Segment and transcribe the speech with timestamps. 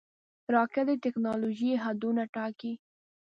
[0.53, 2.73] راکټ د ټېکنالوژۍ حدونه ټاکي